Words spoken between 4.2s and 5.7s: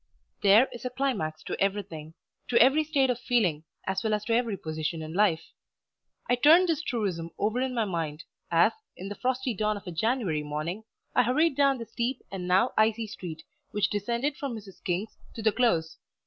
to every position in life.